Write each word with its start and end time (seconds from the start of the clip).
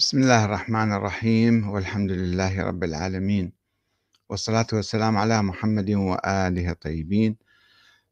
بسم 0.00 0.22
الله 0.22 0.44
الرحمن 0.44 0.92
الرحيم 0.92 1.68
والحمد 1.68 2.10
لله 2.10 2.62
رب 2.62 2.84
العالمين 2.84 3.52
والصلاة 4.28 4.66
والسلام 4.72 5.16
على 5.16 5.42
محمد 5.42 5.90
وآله 5.90 6.70
الطيبين. 6.70 7.36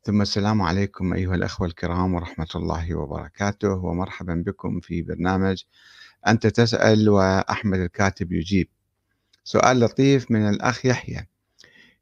ثم 0.02 0.22
السلام 0.22 0.62
عليكم 0.62 1.12
أيها 1.12 1.34
الأخوة 1.34 1.66
الكرام 1.66 2.14
ورحمة 2.14 2.48
الله 2.54 2.94
وبركاته 2.94 3.72
ومرحبا 3.72 4.34
بكم 4.46 4.80
في 4.80 5.02
برنامج 5.02 5.62
أنت 6.26 6.46
تسأل 6.46 7.08
وأحمد 7.08 7.78
الكاتب 7.78 8.32
يجيب. 8.32 8.68
سؤال 9.44 9.80
لطيف 9.80 10.30
من 10.30 10.48
الأخ 10.48 10.86
يحيى. 10.86 11.26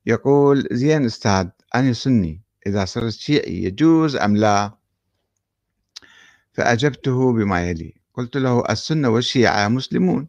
يقول 0.06 0.68
زين 0.72 1.04
أستاذ 1.04 1.48
أنا 1.74 1.92
سني 1.92 2.42
إذا 2.66 2.84
صرت 2.84 3.12
شيعي 3.12 3.64
يجوز 3.64 4.16
أم 4.16 4.36
لا؟ 4.36 4.72
فأجبته 6.52 7.32
بما 7.32 7.68
يلي. 7.68 8.03
قلت 8.14 8.36
له 8.36 8.64
السنة 8.70 9.08
والشيعة 9.08 9.68
مسلمون. 9.68 10.28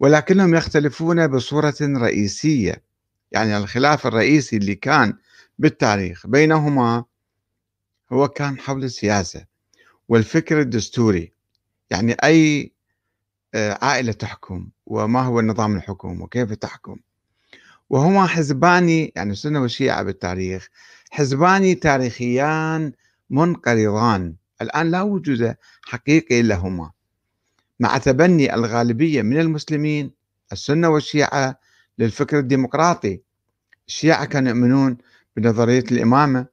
ولكنهم 0.00 0.54
يختلفون 0.54 1.26
بصورة 1.26 1.74
رئيسية. 1.80 2.82
يعني 3.32 3.56
الخلاف 3.56 4.06
الرئيسي 4.06 4.56
اللي 4.56 4.74
كان 4.74 5.14
بالتاريخ 5.58 6.26
بينهما 6.26 7.04
هو 8.12 8.28
كان 8.28 8.58
حول 8.58 8.84
السياسة 8.84 9.44
والفكر 10.08 10.60
الدستوري. 10.60 11.32
يعني 11.90 12.12
أي 12.24 12.72
آه، 13.54 13.78
عائلة 13.82 14.12
تحكم 14.12 14.68
وما 14.86 15.20
هو 15.22 15.40
نظام 15.40 15.76
الحكم 15.76 16.22
وكيف 16.22 16.52
تحكم. 16.52 16.96
وهما 17.90 18.26
حزبان 18.26 18.88
يعني 19.16 19.32
السنة 19.32 19.62
والشيعة 19.62 20.02
بالتاريخ 20.02 20.68
حزبان 21.10 21.80
تاريخيان 21.80 22.92
منقرضان. 23.30 24.34
الآن 24.62 24.90
لا 24.90 25.02
وجود 25.02 25.54
حقيقي 25.82 26.42
لهما. 26.42 26.90
مع 27.80 27.98
تبني 27.98 28.54
الغالبية 28.54 29.22
من 29.22 29.40
المسلمين 29.40 30.10
السنة 30.52 30.88
والشيعة 30.88 31.58
للفكر 31.98 32.38
الديمقراطي. 32.38 33.20
الشيعة 33.88 34.24
كانوا 34.24 34.48
يؤمنون 34.48 34.98
بنظرية 35.36 35.84
الإمامة 35.92 36.46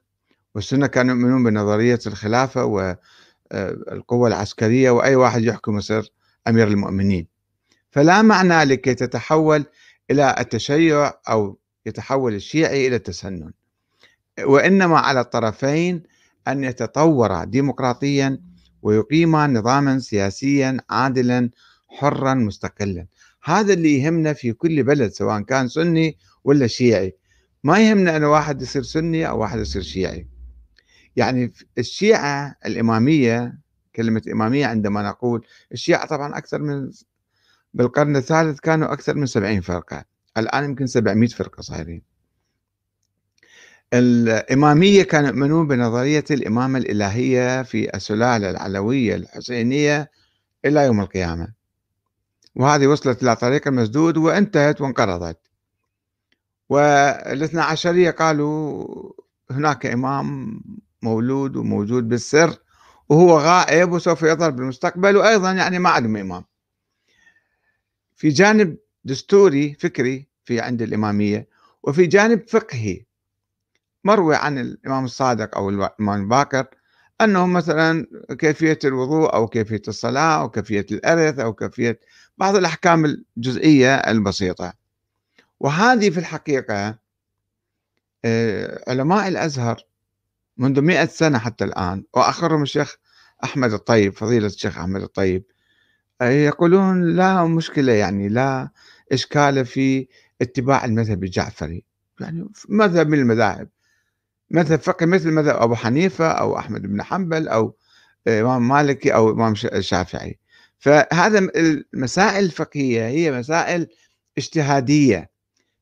والسنة 0.54 0.86
كانوا 0.86 1.14
يؤمنون 1.14 1.44
بنظرية 1.44 1.98
الخلافة 2.06 2.64
والقوة 2.64 4.28
العسكرية 4.28 4.90
وأي 4.90 5.14
واحد 5.16 5.42
يحكم 5.42 5.78
يصير 5.78 6.12
أمير 6.48 6.68
المؤمنين. 6.68 7.26
فلا 7.90 8.22
معنى 8.22 8.64
لكي 8.64 8.94
تتحول 8.94 9.64
إلى 10.10 10.36
التشيع 10.38 11.12
أو 11.28 11.58
يتحول 11.86 12.34
الشيعي 12.34 12.86
إلى 12.86 12.96
التسنن. 12.96 13.52
وإنما 14.44 14.98
على 14.98 15.20
الطرفين 15.20 16.02
أن 16.48 16.64
يتطورا 16.64 17.44
ديمقراطيا 17.44 18.40
ويقيم 18.82 19.36
نظاما 19.36 19.98
سياسيا 19.98 20.76
عادلا 20.90 21.50
حرا 21.88 22.34
مستقلا. 22.34 23.06
هذا 23.44 23.72
اللي 23.72 23.98
يهمنا 23.98 24.32
في 24.32 24.52
كل 24.52 24.82
بلد 24.82 25.12
سواء 25.12 25.40
كان 25.40 25.68
سني 25.68 26.16
ولا 26.44 26.66
شيعي. 26.66 27.16
ما 27.64 27.78
يهمنا 27.78 28.16
أن 28.16 28.24
واحد 28.24 28.62
يصير 28.62 28.82
سني 28.82 29.28
أو 29.28 29.40
واحد 29.40 29.58
يصير 29.58 29.82
شيعي. 29.82 30.28
يعني 31.16 31.52
الشيعة 31.78 32.56
الإمامية 32.66 33.58
كلمة 33.96 34.22
إمامية 34.32 34.66
عندما 34.66 35.02
نقول 35.02 35.46
الشيعة 35.72 36.06
طبعا 36.06 36.38
أكثر 36.38 36.62
من 36.62 36.90
بالقرن 37.74 38.16
الثالث 38.16 38.60
كانوا 38.60 38.92
أكثر 38.92 39.14
من 39.14 39.26
سبعين 39.26 39.60
فرقة. 39.60 40.04
الآن 40.36 40.64
يمكن 40.64 40.86
سبعمائة 40.86 41.28
فرقة 41.28 41.60
صايرين. 41.60 42.02
الإمامية 43.94 45.02
كانوا 45.02 45.28
يؤمنون 45.28 45.66
بنظرية 45.66 46.24
الإمامة 46.30 46.78
الإلهية 46.78 47.62
في 47.62 47.96
السلالة 47.96 48.50
العلوية 48.50 49.14
الحسينية 49.14 50.10
إلى 50.64 50.84
يوم 50.84 51.00
القيامة. 51.00 51.52
وهذه 52.56 52.86
وصلت 52.86 53.22
إلى 53.22 53.36
طريق 53.36 53.68
المسدود 53.68 54.16
وانتهت 54.16 54.80
وانقرضت. 54.80 55.38
والاثنى 56.68 57.60
عشرية 57.60 58.10
قالوا 58.10 59.12
هناك 59.50 59.86
إمام 59.86 60.60
مولود 61.02 61.56
وموجود 61.56 62.08
بالسر 62.08 62.56
وهو 63.08 63.38
غائب 63.38 63.92
وسوف 63.92 64.22
يظهر 64.22 64.50
بالمستقبل 64.50 65.16
وأيضا 65.16 65.52
يعني 65.52 65.78
ما 65.78 65.90
عندهم 65.90 66.16
إمام. 66.16 66.44
في 68.16 68.28
جانب 68.28 68.76
دستوري 69.04 69.74
فكري 69.74 70.28
في 70.44 70.60
عند 70.60 70.82
الإمامية 70.82 71.48
وفي 71.82 72.06
جانب 72.06 72.48
فقهي 72.48 73.07
مروي 74.04 74.36
عن 74.36 74.58
الإمام 74.58 75.04
الصادق 75.04 75.56
أو 75.56 75.68
الإمام 75.70 76.22
الباكر 76.22 76.66
أنه 77.20 77.46
مثلا 77.46 78.06
كيفية 78.38 78.78
الوضوء 78.84 79.34
أو 79.34 79.46
كيفية 79.46 79.82
الصلاة 79.88 80.40
أو 80.40 80.50
كيفية 80.50 80.86
الأرث 80.92 81.38
أو 81.38 81.54
كيفية 81.54 82.00
بعض 82.38 82.56
الأحكام 82.56 83.04
الجزئية 83.04 83.94
البسيطة. 83.94 84.72
وهذه 85.60 86.10
في 86.10 86.18
الحقيقة 86.20 86.98
آه، 88.24 88.84
علماء 88.88 89.28
الأزهر 89.28 89.82
منذ 90.56 90.80
مئة 90.80 91.06
سنة 91.06 91.38
حتى 91.38 91.64
الآن 91.64 92.04
وآخرهم 92.14 92.62
الشيخ 92.62 92.96
أحمد 93.44 93.72
الطيب 93.72 94.12
فضيلة 94.12 94.46
الشيخ 94.46 94.78
أحمد 94.78 95.02
الطيب 95.02 95.44
آه، 96.20 96.28
يقولون 96.30 97.16
لا 97.16 97.44
مشكلة 97.44 97.92
يعني 97.92 98.28
لا 98.28 98.70
إشكال 99.12 99.66
في 99.66 100.08
اتباع 100.42 100.84
المذهب 100.84 101.24
الجعفري. 101.24 101.84
يعني 102.20 102.48
مذهب 102.68 103.08
من 103.08 103.18
المذاهب. 103.18 103.68
مذهب 104.50 104.78
فقهي 104.78 105.06
مثل 105.06 105.30
مذهب 105.30 105.56
أبو 105.56 105.74
حنيفة 105.74 106.28
أو 106.28 106.58
أحمد 106.58 106.82
بن 106.82 107.02
حنبل 107.02 107.48
أو 107.48 107.76
إمام 108.28 108.68
مالكي 108.68 109.14
أو 109.14 109.30
إمام 109.30 109.54
الشافعي. 109.64 110.38
فهذا 110.78 111.38
المسائل 111.38 112.44
الفقهية 112.44 113.06
هي 113.06 113.32
مسائل 113.32 113.86
اجتهادية. 114.38 115.30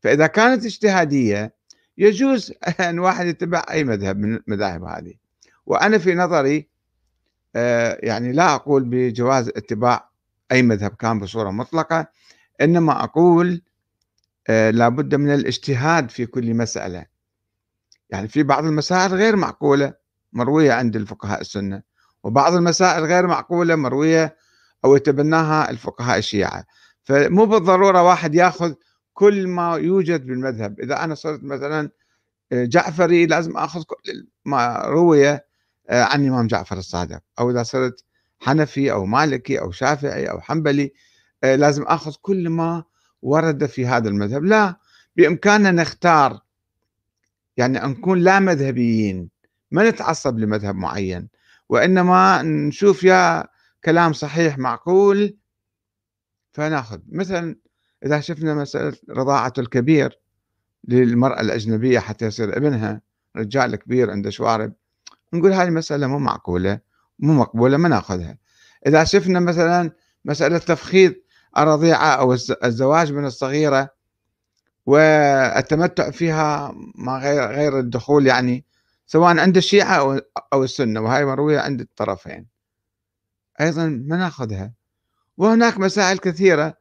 فإذا 0.01 0.27
كانت 0.27 0.65
اجتهادية 0.65 1.55
يجوز 1.99 2.53
أن 2.89 2.99
واحد 2.99 3.27
يتبع 3.27 3.65
أي 3.71 3.85
مذهب 3.85 4.19
من 4.19 4.41
المذاهب 4.49 4.85
هذه. 4.85 5.15
وأنا 5.67 5.99
في 5.99 6.15
نظري 6.15 6.69
آه، 7.57 7.99
يعني 8.03 8.33
لا 8.33 8.55
أقول 8.55 8.85
بجواز 8.85 9.49
اتباع 9.49 10.11
أي 10.53 10.63
مذهب 10.63 10.91
كان 10.91 11.19
بصورة 11.19 11.51
مطلقة 11.51 12.07
إنما 12.61 13.05
أقول 13.05 13.63
آه، 14.49 14.71
لابد 14.71 15.15
من 15.15 15.35
الاجتهاد 15.35 16.11
في 16.11 16.27
كل 16.27 16.55
مسألة. 16.55 17.07
يعني 18.11 18.29
في 18.29 18.43
بعض 18.43 18.65
المسائل 18.65 19.15
غير 19.15 19.37
معقولة 19.37 19.95
مروية 20.33 20.73
عند 20.73 20.97
الفقهاء 20.97 21.41
السنة 21.41 21.83
وبعض 22.23 22.55
المسائل 22.55 23.05
غير 23.05 23.27
معقولة 23.27 23.77
مروية 23.77 24.37
أو 24.85 24.97
يتبناها 24.97 25.71
الفقهاء 25.71 26.19
الشيعة. 26.19 26.65
فمو 27.05 27.47
بالضرورة 27.47 28.03
واحد 28.03 28.35
ياخذ 28.35 28.75
كل 29.15 29.49
ما 29.49 29.77
يوجد 29.77 30.27
بالمذهب. 30.27 30.81
إذا 30.81 31.05
أنا 31.05 31.15
صرت 31.15 31.45
مثلا 31.45 31.91
آه، 32.53 32.65
جعفري 32.65 33.27
لازم 33.27 33.57
أخذ 33.57 33.83
كل 33.83 34.27
ما 34.45 34.83
روي 34.87 35.29
آه، 35.31 35.41
عن 35.91 36.25
الإمام 36.25 36.47
جعفر 36.47 36.79
الصادق. 36.79 37.21
أو 37.39 37.51
إذا 37.51 37.63
صرت 37.63 38.05
حنفي 38.41 38.93
أو 38.93 39.07
مالكي 39.07 39.61
أو 39.61 39.71
شافعي 39.71 40.31
أو 40.31 40.41
حنبلي 40.41 40.93
آه، 41.45 41.57
لازم 41.57 41.83
أخذ 41.83 42.15
كل 42.23 42.49
ما 42.49 42.85
ورد 43.23 43.67
في 43.67 43.87
هذا 43.87 44.09
المذهب. 44.09 44.45
لا 44.45 44.77
بإمكاننا 45.17 45.71
نختار 45.71 46.41
يعني 47.57 47.79
نكون 47.79 48.19
لا 48.19 48.39
مذهبيين 48.39 49.31
ما 49.71 49.91
نتعصب 49.91 50.39
لمذهب 50.39 50.75
معين 50.75 51.29
وإنما 51.69 52.43
نشوف 52.43 53.05
يا 53.05 53.47
كلام 53.85 54.13
صحيح 54.13 54.59
معقول 54.59 55.37
فناخذ. 56.53 56.99
مثلا 57.09 57.57
إذا 58.05 58.21
شفنا 58.21 58.55
مسألة 58.55 58.97
رضاعة 59.11 59.53
الكبير 59.59 60.21
للمرأة 60.89 61.41
الأجنبية 61.41 61.99
حتى 61.99 62.27
يصير 62.27 62.57
ابنها 62.57 63.01
رجال 63.37 63.77
كبير 63.77 64.11
عنده 64.11 64.31
شوارب 64.31 64.73
نقول 65.33 65.53
هذه 65.53 65.71
مسألة 65.71 66.07
مو 66.07 66.19
معقولة 66.19 66.81
مو 67.19 67.33
مقبولة 67.33 67.77
ما 67.77 67.89
ناخذها. 67.89 68.39
إذا 68.87 69.05
شفنا 69.05 69.41
مثلا 69.41 69.91
مسألة 70.25 70.59
تفخيض 70.59 71.15
الرضيعة 71.59 72.07
أو 72.07 72.33
الزواج 72.65 73.13
من 73.13 73.25
الصغيرة 73.25 73.96
والتمتع 74.87 76.11
فيها 76.11 76.75
مع 76.95 77.19
غير 77.19 77.43
غير 77.43 77.79
الدخول 77.79 78.27
يعني 78.27 78.65
سواء 79.07 79.39
عند 79.39 79.57
الشيعة 79.57 80.21
أو 80.53 80.65
السنة 80.65 81.01
وهي 81.01 81.25
مروية 81.25 81.61
عند 81.61 81.81
الطرفين. 81.81 82.47
أيضا 83.61 83.87
ما 83.87 84.17
نأخذها. 84.17 84.73
وهناك 85.37 85.79
مسائل 85.79 86.19
كثيرة 86.19 86.75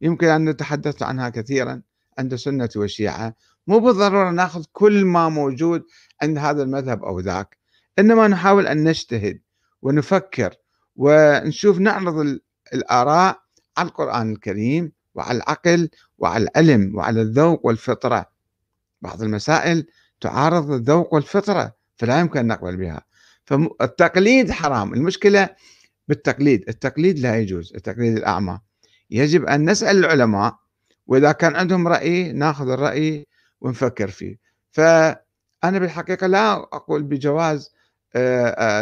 يمكن 0.00 0.26
أن 0.26 0.48
نتحدث 0.48 1.02
عنها 1.02 1.28
كثيرا 1.28 1.82
عند 2.18 2.32
السنة 2.32 2.68
والشيعة. 2.76 3.34
مو 3.66 3.78
بالضرورة 3.78 4.30
نأخذ 4.30 4.64
كل 4.72 5.04
ما 5.04 5.28
موجود 5.28 5.84
عند 6.22 6.38
هذا 6.38 6.62
المذهب 6.62 7.04
أو 7.04 7.20
ذاك. 7.20 7.58
إنما 7.98 8.28
نحاول 8.28 8.66
أن 8.66 8.84
نجتهد 8.84 9.40
ونفكر 9.82 10.54
ونشوف 10.96 11.78
نعرض 11.78 12.38
الآراء 12.74 13.42
على 13.76 13.88
القرآن 13.88 14.32
الكريم 14.32 14.92
وعلى 15.14 15.36
العقل 15.36 15.88
وعلى 16.18 16.44
العلم 16.44 16.96
وعلى 16.96 17.22
الذوق 17.22 17.66
والفطرة. 17.66 18.30
بعض 19.02 19.22
المسائل 19.22 19.86
تعارض 20.20 20.70
الذوق 20.70 21.14
والفطرة 21.14 21.74
فلا 21.96 22.20
يمكن 22.20 22.38
أن 22.38 22.46
نقبل 22.46 22.76
بها. 22.76 23.02
فالتقليد 23.44 24.50
حرام. 24.50 24.94
المشكلة 24.94 25.48
بالتقليد. 26.08 26.64
التقليد 26.68 27.18
لا 27.18 27.38
يجوز. 27.38 27.72
التقليد 27.74 28.16
الأعمى. 28.16 28.60
يجب 29.10 29.44
أن 29.44 29.70
نسأل 29.70 29.96
العلماء 29.98 30.56
وإذا 31.06 31.32
كان 31.32 31.56
عندهم 31.56 31.88
رأي 31.88 32.32
ناخذ 32.32 32.68
الرأي 32.68 33.26
ونفكر 33.60 34.08
فيه. 34.08 34.38
فأنا 34.70 35.78
بالحقيقة 35.78 36.26
لا 36.26 36.52
أقول 36.52 37.02
بجواز 37.02 37.72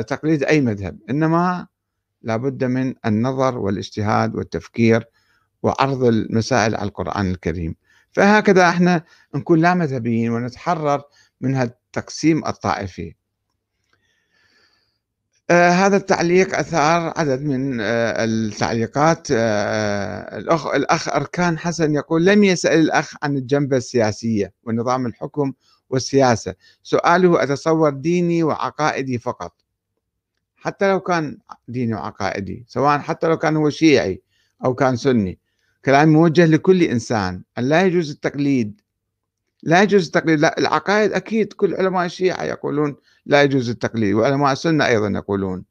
تقليد 0.06 0.44
أي 0.44 0.60
مذهب. 0.60 0.98
إنما 1.10 1.66
لابد 2.22 2.64
من 2.64 2.94
النظر 3.06 3.58
والاجتهاد 3.58 4.34
والتفكير 4.34 5.04
وعرض 5.62 6.04
المسائل 6.04 6.74
على 6.76 6.88
القرآن 6.88 7.30
الكريم. 7.30 7.74
فهكذا 8.12 8.68
إحنا 8.68 9.02
نكون 9.34 9.58
لا 9.60 9.74
مذهبيين 9.74 10.30
ونتحرر 10.30 11.02
من 11.40 11.56
التقسيم 11.56 12.46
الطائفي. 12.46 13.14
آه 15.50 15.70
هذا 15.70 15.96
التعليق 15.96 16.58
أثار 16.58 17.12
عدد 17.16 17.42
من 17.42 17.80
آه 17.80 18.24
التعليقات. 18.24 19.28
آه 19.32 20.38
الأخ, 20.38 20.66
الأخ 20.66 21.08
أركان 21.08 21.58
حسن 21.58 21.94
يقول 21.94 22.24
لم 22.24 22.44
يسأل 22.44 22.80
الأخ 22.80 23.14
عن 23.22 23.36
الجنبة 23.36 23.76
السياسية 23.76 24.52
ونظام 24.64 25.06
الحكم 25.06 25.52
والسياسة. 25.90 26.54
سؤاله 26.82 27.42
أتصور 27.42 27.90
ديني 27.90 28.42
وعقائدي 28.42 29.18
فقط. 29.18 29.54
حتى 30.56 30.90
لو 30.90 31.00
كان 31.00 31.38
ديني 31.68 31.94
وعقائدي 31.94 32.64
سواء 32.68 32.98
حتى 32.98 33.26
لو 33.26 33.36
كان 33.38 33.56
هو 33.56 33.70
شيعي 33.70 34.22
أو 34.64 34.74
كان 34.74 34.96
سني. 34.96 35.38
كلام 35.84 36.08
موجه 36.08 36.46
لكل 36.46 36.82
إنسان. 36.82 37.42
أن 37.58 37.68
لا 37.68 37.82
يجوز 37.82 38.10
التقليد. 38.10 38.80
لا 39.62 39.82
يجوز 39.82 40.06
التقليد. 40.06 40.40
لا 40.40 40.58
العقائد 40.58 41.12
أكيد 41.12 41.52
كل 41.52 41.74
علماء 41.74 42.06
الشيعة 42.06 42.44
يقولون 42.44 42.96
لا 43.26 43.42
يجوز 43.42 43.70
التقليد 43.70 44.14
وعلماء 44.14 44.52
السنة 44.52 44.86
أيضا 44.86 45.08
يقولون. 45.08 45.64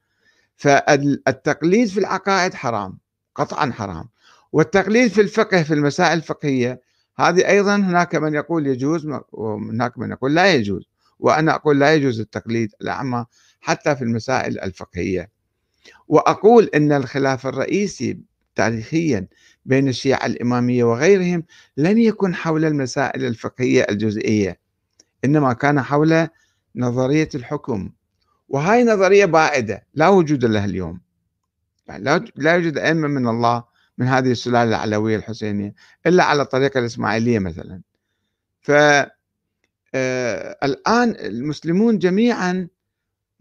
فالتقليد 0.55 1.87
في 1.87 1.99
العقائد 1.99 2.53
حرام 2.53 2.97
قطعا 3.35 3.71
حرام. 3.71 4.09
والتقليد 4.51 5.11
في 5.11 5.21
الفقه 5.21 5.63
في 5.63 5.73
المسائل 5.73 6.17
الفقهية 6.17 6.81
هذه 7.17 7.47
أيضا 7.47 7.75
هناك 7.75 8.15
من 8.15 8.33
يقول 8.33 8.67
يجوز 8.67 9.07
وهناك 9.31 9.97
من 9.97 10.11
يقول 10.11 10.35
لا 10.35 10.53
يجوز. 10.53 10.89
وأنا 11.19 11.55
أقول 11.55 11.79
لا 11.79 11.93
يجوز 11.93 12.19
التقليد 12.19 12.71
الأعمى 12.81 13.25
حتى 13.61 13.95
في 13.95 14.01
المسائل 14.01 14.59
الفقهية. 14.59 15.29
وأقول 16.07 16.69
أن 16.75 16.91
الخلاف 16.91 17.47
الرئيسي 17.47 18.19
تاريخيا 18.55 19.27
بين 19.65 19.87
الشيعة 19.87 20.25
الإمامية 20.25 20.83
وغيرهم 20.83 21.43
لم 21.77 21.97
يكن 21.97 22.35
حول 22.35 22.65
المسائل 22.65 23.25
الفقهية 23.25 23.87
الجزئية 23.89 24.59
إنما 25.25 25.53
كان 25.53 25.81
حول 25.81 26.27
نظرية 26.75 27.29
الحكم. 27.35 27.89
وهاي 28.49 28.83
نظرية 28.83 29.25
بائدة 29.25 29.85
لا 29.93 30.07
وجود 30.07 30.45
لها 30.45 30.65
اليوم. 30.65 31.01
يعني 31.87 32.31
لا 32.35 32.55
يوجد 32.55 32.77
أئمة 32.77 33.07
من 33.07 33.27
الله 33.27 33.63
من 33.97 34.07
هذه 34.07 34.31
السلالة 34.31 34.63
العلوية 34.69 35.15
الحسينية 35.15 35.73
إلا 36.07 36.23
على 36.23 36.41
الطريقة 36.41 36.79
الإسماعيلية 36.79 37.39
مثلا. 37.39 37.81
فالآن 38.61 39.09
آه 39.95 41.27
المسلمون 41.27 41.97
جميعا 41.97 42.67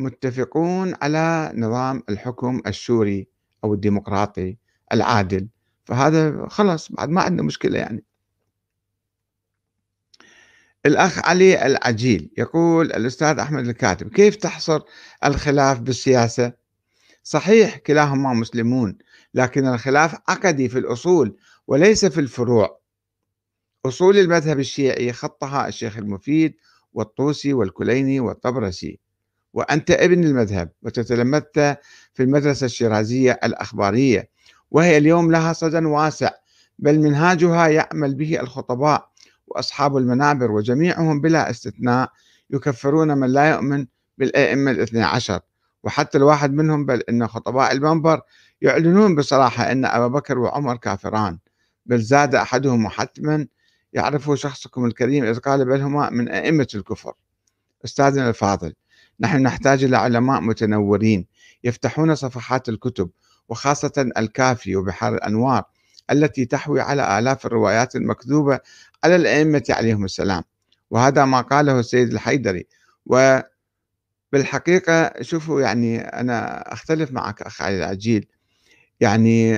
متفقون 0.00 0.94
على 1.02 1.52
نظام 1.54 2.02
الحكم 2.08 2.62
السوري 2.66 3.28
أو 3.64 3.74
الديمقراطي 3.74 4.56
العادل. 4.92 5.48
فهذا 5.88 6.46
خلاص 6.48 6.92
بعد 6.92 7.08
ما 7.08 7.22
عندنا 7.22 7.42
مشكلة 7.42 7.78
يعني. 7.78 8.04
الأخ 10.86 11.18
علي 11.28 11.66
العجيل 11.66 12.30
يقول 12.38 12.86
الأستاذ 12.86 13.38
أحمد 13.38 13.68
الكاتب 13.68 14.08
كيف 14.08 14.36
تحصر 14.36 14.80
الخلاف 15.24 15.80
بالسياسة؟ 15.80 16.52
صحيح 17.22 17.76
كلاهما 17.76 18.34
مسلمون 18.34 18.98
لكن 19.34 19.66
الخلاف 19.66 20.14
عقدي 20.28 20.68
في 20.68 20.78
الأصول 20.78 21.36
وليس 21.66 22.04
في 22.04 22.20
الفروع. 22.20 22.80
أصول 23.86 24.18
المذهب 24.18 24.58
الشيعي 24.58 25.12
خطها 25.12 25.68
الشيخ 25.68 25.98
المفيد 25.98 26.54
والطوسي 26.92 27.52
والكليني 27.52 28.20
والطبرسي. 28.20 28.98
وأنت 29.52 29.90
ابن 29.90 30.24
المذهب 30.24 30.70
وتتلمذت 30.82 31.58
في 32.14 32.22
المدرسة 32.22 32.64
الشيرازية 32.64 33.40
الأخبارية. 33.44 34.30
وهي 34.70 34.96
اليوم 34.98 35.32
لها 35.32 35.52
صدى 35.52 35.86
واسع 35.86 36.30
بل 36.78 37.00
منهاجها 37.00 37.68
يعمل 37.68 38.14
به 38.14 38.40
الخطباء 38.40 39.08
وأصحاب 39.46 39.96
المنابر 39.96 40.50
وجميعهم 40.50 41.20
بلا 41.20 41.50
استثناء 41.50 42.10
يكفرون 42.50 43.18
من 43.18 43.28
لا 43.32 43.50
يؤمن 43.50 43.86
بالأئمة 44.18 44.70
الاثنى 44.70 45.02
عشر. 45.02 45.40
وحتى 45.84 46.18
الواحد 46.18 46.52
منهم 46.52 46.86
بل 46.86 47.02
إن 47.08 47.28
خطباء 47.28 47.72
المنبر 47.72 48.20
يعلنون 48.62 49.14
بصراحة 49.14 49.72
أن 49.72 49.84
أبا 49.84 50.06
بكر 50.08 50.38
وعمر 50.38 50.76
كافران 50.76 51.38
بل 51.86 51.98
زاد 52.00 52.34
أحدهم 52.34 52.88
حتما 52.88 53.46
يعرف 53.92 54.30
شخصكم 54.34 54.84
الكريم 54.84 55.24
إذ 55.24 55.38
قال 55.38 55.64
بل 55.64 55.80
هما 55.80 56.10
من 56.10 56.28
أئمة 56.28 56.66
الكفر. 56.74 57.12
أستاذنا 57.84 58.28
الفاضل 58.28 58.74
نحن 59.20 59.42
نحتاج 59.42 59.84
إلى 59.84 59.96
علماء 59.96 60.40
متنورين 60.40 61.26
يفتحون 61.64 62.14
صفحات 62.14 62.68
الكتب 62.68 63.10
وخاصة 63.48 64.10
الكافي 64.18 64.76
وبحار 64.76 65.14
الأنوار 65.14 65.64
التي 66.10 66.44
تحوي 66.44 66.80
على 66.80 67.18
آلاف 67.18 67.46
الروايات 67.46 67.96
المكذوبة 67.96 68.60
على 69.04 69.16
الأئمة 69.16 69.62
عليهم 69.70 70.04
السلام. 70.04 70.42
وهذا 70.90 71.24
ما 71.24 71.40
قاله 71.40 71.80
السيد 71.80 72.12
الحيدري. 72.12 72.66
وبالحقيقة 74.32 75.12
شوفوا 75.22 75.60
يعني 75.60 76.00
أنا 76.00 76.62
أختلف 76.72 77.12
معك 77.12 77.42
أخ 77.42 77.62
علي 77.62 77.78
العجيل. 77.78 78.26
يعني 79.00 79.56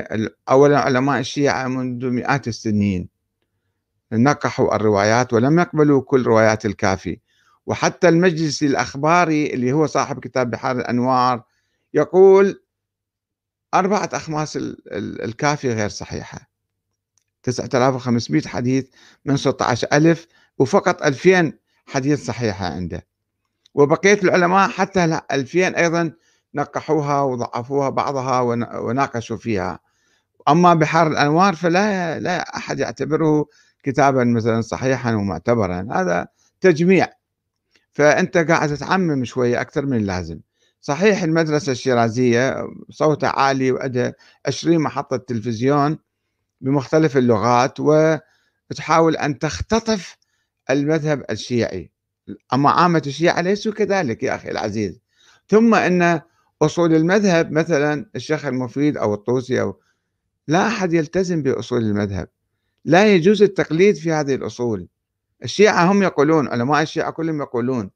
أولا 0.51 0.79
علماء 0.79 1.21
الشيعة 1.21 1.69
منذ 1.69 2.11
مئات 2.11 2.49
السنين 2.49 3.09
نقحوا 4.13 4.77
الروايات 4.77 5.33
ولم 5.33 5.59
يقبلوا 5.59 6.03
كل 6.03 6.23
روايات 6.23 6.67
الكافي. 6.67 7.21
وحتى 7.67 8.09
المجلس 8.09 8.63
الأخباري 8.63 9.55
اللي 9.55 9.73
هو 9.73 9.87
صاحب 9.87 10.21
كتاب 10.21 10.51
بحار 10.51 10.77
الأنوار 10.77 11.43
يقول 11.95 12.60
أربعة 13.75 14.09
أخماس 14.13 14.59
الكافي 14.93 15.73
غير 15.73 15.89
صحيحة. 15.89 16.51
9500 17.43 18.43
حديث 18.49 18.87
من 19.25 19.37
16000 19.37 20.27
وفقط 20.59 21.03
2000 21.03 21.53
حديث 21.87 22.27
صحيحة 22.27 22.67
عنده. 22.67 23.07
وبقية 23.75 24.19
العلماء 24.23 24.69
حتى 24.69 25.21
2000 25.33 25.77
أيضا 25.77 26.13
نقحوها 26.55 27.23
وضعفوها 27.23 27.89
بعضها 27.89 28.41
وناقشوا 28.81 29.37
فيها. 29.37 29.81
أما 30.49 30.75
بحار 30.75 31.07
الأنوار 31.07 31.55
فلا 31.55 32.19
لا 32.21 32.57
أحد 32.57 32.79
يعتبره 32.79 33.47
كتابا 33.83 34.25
مثلا 34.25 34.61
صحيحا 34.61 35.15
ومعتبرا. 35.15 35.89
هذا 35.93 36.29
تجميع. 36.61 37.09
فأنت 37.93 38.37
قاعد 38.39 38.69
تتعمم 38.77 39.25
شوية 39.25 39.61
أكثر 39.61 39.87
من 39.87 39.97
اللازم. 39.97 40.41
صحيح 40.81 41.23
المدرسة 41.23 41.73
الشيرازية 41.73 42.67
صوتها 42.91 43.29
عالي 43.29 43.73
وعندها 43.73 44.15
20 44.47 44.79
محطة 44.79 45.17
تلفزيون 45.17 45.99
بمختلف 46.61 47.17
اللغات 47.17 47.81
وتحاول 47.81 49.17
أن 49.17 49.39
تختطف 49.39 50.17
المذهب 50.71 51.25
الشيعي. 51.31 51.91
أما 52.53 52.71
عامة 52.71 53.03
الشيعة 53.07 53.41
ليسوا 53.41 53.73
كذلك 53.73 54.23
يا 54.23 54.35
أخي 54.35 54.51
العزيز. 54.51 55.01
ثم 55.49 55.75
أن 55.75 56.21
أصول 56.63 56.95
المذهب 56.95 57.53
مثلا 57.53 58.11
الشيخ 58.17 58.45
المفيد 58.45 58.97
أو 58.97 59.15
الطوسي 59.15 59.61
أو 59.61 59.81
لا 60.49 60.67
أحد 60.67 60.93
يلتزم 60.93 61.43
بأصول 61.43 61.83
المذهب. 61.83 62.29
لا 62.85 63.15
يجوز 63.15 63.43
التقليد 63.43 63.97
في 63.97 64.13
هذه 64.13 64.35
الأصول. 64.35 64.89
الشيعة 65.45 65.93
هم 65.93 66.03
يقولون 66.03 66.49
علماء 66.49 66.83
الشيعة 66.83 67.11
كلهم 67.11 67.41
يقولون 67.41 67.91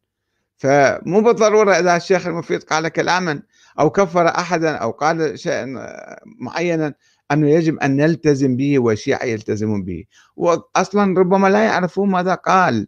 فمو 0.64 1.21
بالضرورة 1.21 1.73
إذا 1.73 1.97
الشيخ 1.97 2.26
المفيد 2.26 2.62
قال 2.62 2.88
كلاما 2.88 3.42
أو 3.78 3.90
كفر 3.90 4.28
أحدا 4.28 4.76
أو 4.76 4.90
قال 4.90 5.38
شيئا 5.38 5.75
معينا 6.40 6.94
أنه 7.33 7.50
يجب 7.50 7.78
أن 7.78 7.97
نلتزم 7.97 8.56
به 8.56 8.78
والشيعة 8.78 9.25
يلتزمون 9.25 9.85
به. 9.85 10.04
وأصلا 10.37 11.21
ربما 11.21 11.49
لا 11.49 11.64
يعرفون 11.64 12.11
ماذا 12.11 12.35
قال 12.35 12.87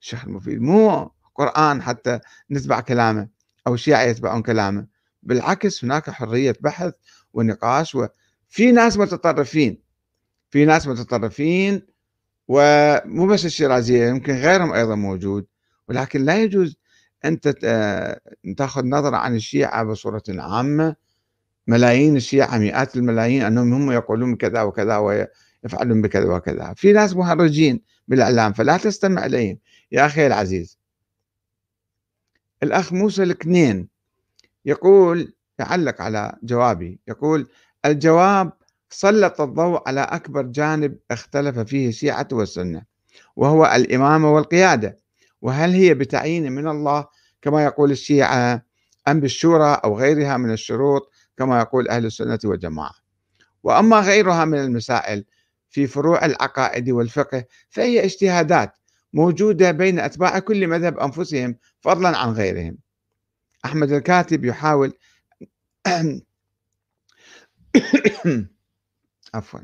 الشيخ 0.00 0.24
المفيد. 0.24 0.60
مو 0.60 1.10
قرآن 1.34 1.82
حتى 1.82 2.20
نتبع 2.50 2.80
كلامه 2.80 3.28
أو 3.66 3.74
الشيعة 3.74 4.02
يتبعون 4.02 4.42
كلامه. 4.42 4.86
بالعكس 5.22 5.84
هناك 5.84 6.10
حرية 6.10 6.54
بحث 6.60 6.92
ونقاش 7.32 7.94
وفي 7.94 8.72
ناس 8.72 8.98
متطرفين. 8.98 9.82
في 10.50 10.64
ناس 10.64 10.88
متطرفين 10.88 11.82
ومو 12.48 13.26
بس 13.26 13.44
الشيرازية 13.44 14.06
يمكن 14.06 14.34
غيرهم 14.34 14.72
أيضا 14.72 14.94
موجود. 14.94 15.46
ولكن 15.88 16.24
لا 16.24 16.42
يجوز 16.42 16.76
أنت 17.24 17.48
تأخذ 18.56 18.86
نظرة 18.86 19.16
عن 19.16 19.34
الشيعة 19.34 19.84
بصورة 19.84 20.22
عامة. 20.28 20.96
ملايين 21.66 22.16
الشيعة 22.16 22.58
مئات 22.58 22.96
الملايين 22.96 23.42
أنهم 23.42 23.72
هم 23.72 23.92
يقولون 23.92 24.36
كذا 24.36 24.62
وكذا 24.62 24.96
ويفعلون 24.96 26.02
بكذا 26.02 26.34
وكذا. 26.34 26.74
في 26.76 26.92
ناس 26.92 27.16
مهرجين 27.16 27.80
بالإعلام 28.08 28.52
فلا 28.52 28.76
تستمع 28.76 29.26
إليهم. 29.26 29.58
يا 29.92 30.06
أخي 30.06 30.26
العزيز. 30.26 30.78
الأخ 32.62 32.92
موسى 32.92 33.22
الكنين 33.22 33.88
يقول 34.64 35.34
يعلق 35.58 36.02
على 36.02 36.38
جوابي 36.42 37.00
يقول 37.08 37.48
الجواب 37.84 38.52
سلط 38.90 39.40
الضوء 39.40 39.88
على 39.88 40.00
أكبر 40.00 40.42
جانب 40.42 40.98
اختلف 41.10 41.58
فيه 41.58 41.88
الشيعة 41.88 42.28
والسنة 42.32 42.82
وهو 43.36 43.66
الإمامة 43.66 44.34
والقيادة. 44.34 45.01
وهل 45.42 45.70
هي 45.70 45.94
بتعيين 45.94 46.52
من 46.52 46.68
الله 46.68 47.06
كما 47.42 47.64
يقول 47.64 47.90
الشيعة 47.90 48.62
أم 49.08 49.20
بالشورى 49.20 49.80
أو 49.84 49.98
غيرها 49.98 50.36
من 50.36 50.52
الشروط 50.52 51.10
كما 51.38 51.60
يقول 51.60 51.88
أهل 51.88 52.06
السنة 52.06 52.38
والجماعة؟ 52.44 52.94
وأما 53.62 54.00
غيرها 54.00 54.44
من 54.44 54.58
المسائل 54.58 55.24
في 55.70 55.86
فروع 55.86 56.24
العقائد 56.24 56.90
والفقه 56.90 57.44
فهي 57.70 58.04
اجتهادات 58.04 58.72
موجودة 59.12 59.70
بين 59.70 60.00
أتباع 60.00 60.38
كل 60.38 60.66
مذهب 60.66 60.98
أنفسهم 60.98 61.56
فضلا 61.80 62.18
عن 62.18 62.32
غيرهم. 62.32 62.78
أحمد 63.64 63.92
الكاتب 63.92 64.44
يحاول 64.44 64.92
عفوا. 69.34 69.60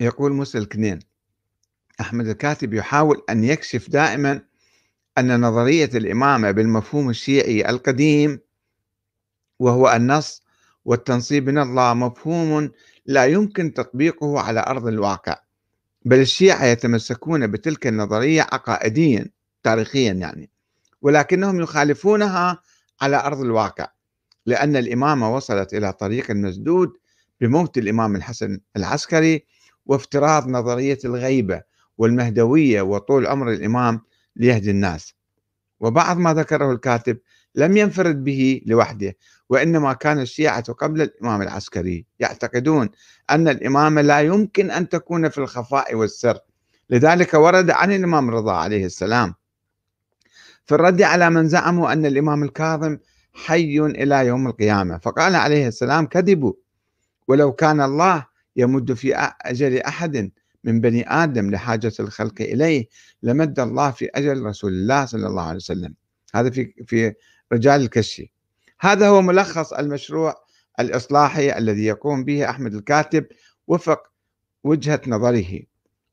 يقول 0.00 0.32
موسى 0.32 0.58
الكنين 0.58 0.98
أحمد 2.00 2.26
الكاتب 2.28 2.74
يحاول 2.74 3.22
أن 3.30 3.44
يكشف 3.44 3.90
دائما 3.90 4.40
أن 5.18 5.40
نظرية 5.40 5.90
الإمامة 5.94 6.50
بالمفهوم 6.50 7.10
الشيعي 7.10 7.68
القديم 7.70 8.40
وهو 9.58 9.92
النص 9.96 10.42
والتنصيب 10.84 11.48
من 11.48 11.58
الله 11.58 11.94
مفهوم 11.94 12.70
لا 13.06 13.24
يمكن 13.26 13.74
تطبيقه 13.74 14.40
على 14.40 14.64
أرض 14.66 14.86
الواقع 14.86 15.36
بل 16.04 16.20
الشيعة 16.20 16.64
يتمسكون 16.64 17.46
بتلك 17.46 17.86
النظرية 17.86 18.42
عقائديا 18.42 19.30
تاريخيا 19.62 20.12
يعني 20.12 20.50
ولكنهم 21.02 21.60
يخالفونها 21.60 22.62
على 23.00 23.16
أرض 23.16 23.40
الواقع 23.40 23.88
لأن 24.46 24.76
الإمامة 24.76 25.34
وصلت 25.34 25.74
إلى 25.74 25.92
طريق 25.92 26.30
مسدود 26.30 26.92
بموت 27.40 27.78
الإمام 27.78 28.16
الحسن 28.16 28.60
العسكري 28.76 29.44
وافتراض 29.86 30.48
نظرية 30.48 30.98
الغيبة 31.04 31.62
والمهدوية 31.98 32.82
وطول 32.82 33.26
عمر 33.26 33.50
الإمام 33.50 34.00
ليهدي 34.36 34.70
الناس. 34.70 35.14
وبعض 35.80 36.18
ما 36.18 36.34
ذكره 36.34 36.72
الكاتب 36.72 37.18
لم 37.54 37.76
ينفرد 37.76 38.24
به 38.24 38.62
لوحده 38.66 39.16
وإنما 39.48 39.92
كان 39.92 40.20
الشيعة 40.20 40.72
قبل 40.72 41.02
الإمام 41.02 41.42
العسكري 41.42 42.06
يعتقدون 42.20 42.90
أن 43.30 43.48
الإمامة 43.48 44.00
لا 44.00 44.20
يمكن 44.20 44.70
أن 44.70 44.88
تكون 44.88 45.28
في 45.28 45.38
الخفاء 45.38 45.94
والسر. 45.94 46.38
لذلك 46.90 47.34
ورد 47.34 47.70
عن 47.70 47.92
الإمام 47.92 48.28
الرضا 48.28 48.52
عليه 48.52 48.86
السلام 48.86 49.34
في 50.66 50.74
الرد 50.74 51.02
على 51.02 51.30
من 51.30 51.48
زعموا 51.48 51.92
أن 51.92 52.06
الإمام 52.06 52.42
الكاظم 52.42 52.98
حي 53.32 53.80
إلى 53.80 54.26
يوم 54.26 54.46
القيامة 54.46 54.98
فقال 54.98 55.34
عليه 55.34 55.68
السلام 55.68 56.06
كذبوا 56.06 56.52
ولو 57.28 57.52
كان 57.52 57.80
الله 57.80 58.26
يمد 58.56 58.92
في 58.92 59.14
أجل 59.42 59.78
أحد 59.78 60.30
من 60.64 60.80
بني 60.80 61.10
آدم 61.10 61.50
لحاجة 61.50 61.92
الخلق 62.00 62.40
إليه 62.40 62.88
لمد 63.22 63.60
الله 63.60 63.90
في 63.90 64.08
أجل 64.14 64.42
رسول 64.42 64.72
الله 64.72 65.04
صلى 65.04 65.26
الله 65.26 65.42
عليه 65.42 65.56
وسلم. 65.56 65.94
هذا 66.34 66.50
في 66.50 66.74
في 66.86 67.14
رجال 67.52 67.80
الكشي 67.80 68.32
هذا 68.80 69.08
هو 69.08 69.22
ملخص 69.22 69.72
المشروع 69.72 70.34
الإصلاحي 70.80 71.58
الذي 71.58 71.84
يقوم 71.84 72.24
به 72.24 72.50
أحمد 72.50 72.74
الكاتب 72.74 73.26
وفق 73.66 74.02
وجهة 74.64 75.00
نظره. 75.06 75.60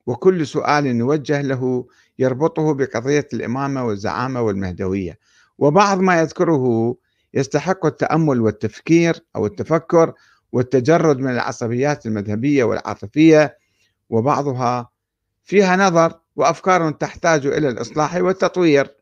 وكل 0.05 0.47
سؤال 0.47 0.85
يوجه 0.85 1.41
له 1.41 1.87
يربطه 2.19 2.73
بقضية 2.73 3.27
الإمامة 3.33 3.85
والزعامة 3.85 4.41
والمهدوية. 4.41 5.19
وبعض 5.57 5.99
ما 5.99 6.19
يذكره 6.19 6.95
يستحق 7.33 7.85
التأمل 7.85 8.41
والتفكير 8.41 9.25
أو 9.35 9.45
التفكر 9.45 10.13
والتجرد 10.51 11.19
من 11.19 11.31
العصبيات 11.31 12.05
المذهبية 12.05 12.63
والعاطفية 12.63 13.57
وبعضها 14.09 14.89
فيها 15.43 15.75
نظر 15.75 16.19
وأفكار 16.35 16.91
تحتاج 16.91 17.45
إلى 17.45 17.69
الإصلاح 17.69 18.15
والتطوير. 18.15 18.95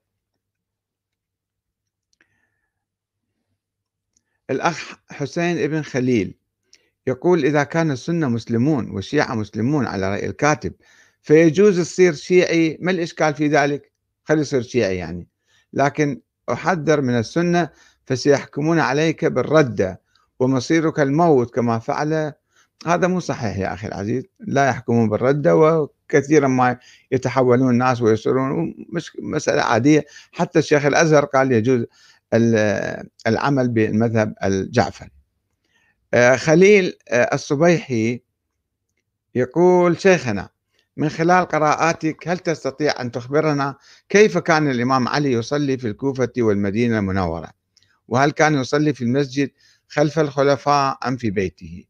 الأخ 4.49 4.95
حسين 5.09 5.57
ابن 5.57 5.81
خليل 5.81 6.35
يقول 7.07 7.45
إذا 7.45 7.63
كان 7.63 7.91
السنة 7.91 8.29
مسلمون 8.29 8.89
والشيعة 8.89 9.35
مسلمون 9.35 9.87
على 9.87 10.11
رأي 10.11 10.25
الكاتب 10.25 10.73
فيجوز 11.21 11.79
تصير 11.79 12.13
شيعي. 12.13 12.77
ما 12.81 12.91
الإشكال 12.91 13.33
في 13.33 13.47
ذلك؟ 13.47 13.91
خلي 14.23 14.41
يصير 14.41 14.61
شيعي 14.61 14.97
يعني. 14.97 15.27
لكن 15.73 16.21
أحذر 16.51 17.01
من 17.01 17.17
السنة 17.19 17.69
فسيحكمون 18.05 18.79
عليك 18.79 19.25
بالردة 19.25 20.01
ومصيرك 20.39 20.99
الموت 20.99 21.55
كما 21.55 21.79
فعل. 21.79 22.33
هذا 22.85 23.07
مو 23.07 23.19
صحيح 23.19 23.57
يا 23.57 23.73
أخي 23.73 23.87
العزيز. 23.87 24.23
لا 24.39 24.69
يحكمون 24.69 25.09
بالردة 25.09 25.55
وكثيرا 25.55 26.47
ما 26.47 26.77
يتحولون 27.11 27.69
الناس 27.69 28.01
ويصيرون. 28.01 28.75
مش 28.93 29.11
مسألة 29.21 29.61
عادية. 29.61 30.05
حتى 30.31 30.59
الشيخ 30.59 30.85
الأزهر 30.85 31.25
قال 31.25 31.51
يجوز 31.51 31.85
العمل 33.27 33.67
بالمذهب 33.69 34.33
الجعفري. 34.43 35.09
آه، 36.13 36.35
خليل 36.35 36.93
آه، 37.09 37.29
الصبيحي 37.33 38.23
يقول 39.35 39.99
شيخنا 40.01 40.49
من 40.97 41.09
خلال 41.09 41.45
قراءاتك 41.45 42.27
هل 42.27 42.39
تستطيع 42.39 43.01
أن 43.01 43.11
تخبرنا 43.11 43.75
كيف 44.09 44.37
كان 44.37 44.71
الإمام 44.71 45.07
علي 45.07 45.31
يصلي 45.31 45.77
في 45.77 45.87
الكوفة 45.87 46.31
والمدينة 46.37 46.99
المنورة؟ 46.99 47.49
وهل 48.07 48.31
كان 48.31 48.55
يصلي 48.55 48.93
في 48.93 49.03
المسجد 49.03 49.51
خلف 49.89 50.19
الخلفاء 50.19 50.97
أم 51.07 51.17
في 51.17 51.31
بيته. 51.31 51.83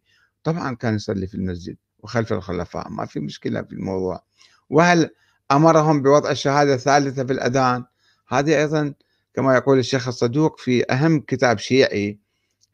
طبعا 0.44 0.75
كان 0.75 0.96
يصلي 0.96 1.27
في 1.27 1.36
المسجد 1.36 1.77
وخلف 2.00 2.34
الخلفاء 2.34 2.89
ما 2.89 3.06
في 3.06 3.20
مشكلة 3.20 3.62
في 3.62 3.72
الموضوع. 3.72 4.24
وهل 4.70 5.10
أمرهم 5.51 6.01
بوضع 6.01 6.32
الشهادة 6.32 6.74
الثالثة 6.74 7.24
في 7.24 7.34
الأذان؟ 7.34 7.86
هذه 8.27 8.58
أيضا 8.60 8.94
كما 9.34 9.56
يقول 9.56 9.79
الشيخ 9.79 10.08
الصدوق 10.08 10.60
في 10.60 10.91
أهم 10.91 11.20
كتاب 11.20 11.58
شيعي 11.58 12.20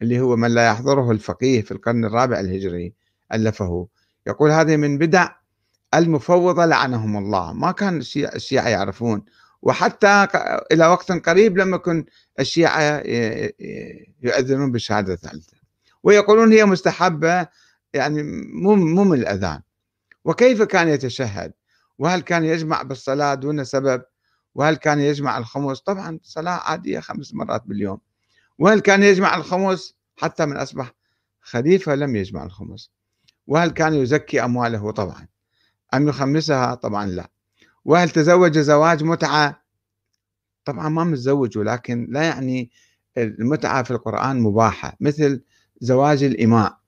اللي 0.02 0.20
هو 0.20 0.36
من 0.36 0.50
لا 0.50 0.66
يحضره 0.66 1.10
الفقيه 1.10 1.62
في 1.62 1.72
القرن 1.72 2.04
الرابع 2.04 2.40
الهجري 2.40 2.94
ألفه. 3.32 3.88
يقول 4.26 4.50
هذه 4.50 4.76
من 4.76 4.98
بدع 4.98 5.28
المفوضة 5.94 6.64
لعنهم 6.64 7.16
الله. 7.16 7.52
ما 7.52 7.72
كان 7.72 7.98
الشيعة 8.16 8.68
يعرفون 8.68 9.24
وحتى 9.66 10.28
إلى 10.72 10.86
وقت 10.86 11.12
قريب 11.12 11.58
لم 11.58 11.74
يكن 11.74 12.04
الشيعة 12.40 13.02
يؤذنون 14.22 14.72
بالشهادة 14.72 15.12
الثالثة 15.12 15.56
ويقولون 16.02 16.52
هي 16.52 16.64
مستحبة 16.64 17.48
يعني 17.92 18.22
مو 18.62 18.74
مو 18.74 19.04
من 19.04 19.18
الأذان. 19.18 19.60
وكيف 20.24 20.62
كان 20.62 20.88
يتشهد؟ 20.88 21.52
وهل 21.98 22.20
كان 22.20 22.44
يجمع 22.44 22.82
بالصلاة 22.82 23.34
دون 23.34 23.64
سبب؟ 23.64 24.02
وهل 24.54 24.76
كان 24.76 25.00
يجمع 25.00 25.38
الخمس 25.38 25.80
طبعا 25.80 26.18
صلاة 26.22 26.60
عادية 26.70 27.00
خمس 27.00 27.34
مرات 27.34 27.62
باليوم. 27.66 27.98
وهل 28.58 28.80
كان 28.80 29.02
يجمع 29.02 29.36
الخمس 29.36 29.94
حتى 30.16 30.46
من 30.46 30.56
أصبح 30.56 30.92
خليفة؟ 31.40 31.94
لم 31.94 32.16
يجمع 32.16 32.44
الخمس 32.44 32.90
وهل 33.46 33.70
كان 33.70 33.94
يزكي 33.94 34.44
أمواله؟ 34.44 34.90
طبعا. 34.90 35.28
أم 35.94 36.08
يخمسها؟ 36.08 36.74
طبعا 36.74 37.06
لا. 37.06 37.30
وهل 37.86 38.10
تزوج 38.10 38.58
زواج 38.58 39.04
متعة؟ 39.04 39.62
طبعا 40.64 40.88
ما 40.88 41.04
متزوج 41.04 41.58
ولكن 41.58 42.06
لا 42.10 42.22
يعني 42.22 42.70
المتعة 43.18 43.82
في 43.82 43.90
القرآن 43.90 44.40
مباحة 44.40 44.96
مثل 45.00 45.42
زواج 45.80 46.22
الإماء. 46.24 46.78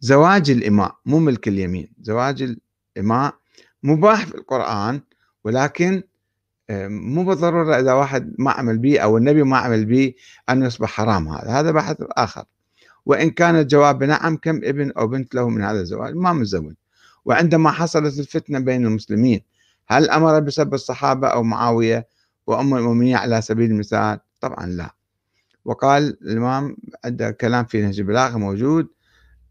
زواج 0.00 0.50
الإماء 0.50 0.96
مو 1.06 1.18
ملك 1.18 1.48
اليمين 1.48 1.92
زواج 2.00 2.56
الإماء 2.96 3.34
مباح 3.82 4.26
في 4.26 4.34
القرآن 4.34 5.00
ولكن 5.44 6.02
مو 6.88 7.24
بالضرورة 7.24 7.80
إذا 7.80 7.92
واحد 7.92 8.34
ما 8.38 8.50
عمل 8.50 8.78
به 8.78 8.98
أو 8.98 9.18
النبي 9.18 9.42
ما 9.42 9.56
عمل 9.56 9.84
به 9.84 10.14
أن 10.48 10.62
يصبح 10.62 10.88
حرام 10.88 11.28
هذا. 11.28 11.50
هذا 11.60 11.70
بحث 11.70 11.96
آخر. 12.00 12.44
وإن 13.06 13.30
كان 13.30 13.56
الجواب 13.56 14.04
نعم 14.04 14.36
كم 14.36 14.56
ابن 14.56 14.90
أو 14.90 15.06
بنت 15.06 15.34
له 15.34 15.48
من 15.48 15.62
هذا 15.62 15.80
الزواج؟ 15.80 16.14
ما 16.14 16.32
متزوج. 16.32 16.74
وعندما 17.24 17.70
حصلت 17.70 18.18
الفتنة 18.18 18.58
بين 18.58 18.86
المسلمين 18.86 19.40
هل 19.88 20.10
أمر 20.10 20.40
بسب 20.40 20.74
الصحابة 20.74 21.28
أو 21.28 21.42
معاوية 21.42 22.08
وأم 22.46 22.74
المؤمنين 22.76 23.16
على 23.16 23.42
سبيل 23.42 23.70
المثال؟ 23.70 24.20
طبعا 24.40 24.66
لا. 24.66 24.94
وقال 25.64 26.18
الإمام 26.22 26.76
عنده 27.04 27.30
كلام 27.30 27.64
في 27.64 27.82
نهج 27.82 28.00
البلاغة 28.00 28.36
موجود 28.38 28.88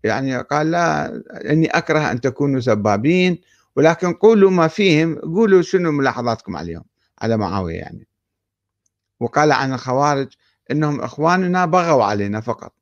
يعني 0.03 0.37
قال 0.37 0.71
لا 0.71 1.05
إني 1.51 1.67
أكره 1.67 2.11
أن 2.11 2.21
تكونوا 2.21 2.59
سبابين 2.59 3.41
ولكن 3.75 4.13
قولوا 4.13 4.51
ما 4.51 4.67
فيهم 4.67 5.15
قولوا 5.19 5.61
شنو 5.61 5.91
ملاحظاتكم 5.91 6.57
عليهم 6.57 6.83
على 7.21 7.37
معاوية 7.37 7.75
يعني. 7.75 8.07
وقال 9.19 9.51
عن 9.51 9.73
الخوارج 9.73 10.27
إنهم 10.71 11.01
إخواننا 11.01 11.65
بغوا 11.65 12.03
علينا 12.03 12.41
فقط. 12.41 12.73